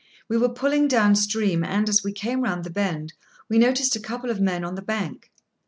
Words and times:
We 0.27 0.35
were 0.35 0.49
pulling 0.49 0.87
down 0.87 1.13
stream, 1.13 1.63
and, 1.63 1.87
as 1.87 2.03
we 2.03 2.11
came 2.11 2.41
round 2.41 2.63
the 2.63 2.71
bend, 2.71 3.13
we 3.47 3.59
noticed 3.59 3.95
a 3.95 3.99
couple 3.99 4.31
of 4.31 4.41
men 4.41 4.63
on 4.65 4.73
the 4.73 4.81
bank. 4.81 5.31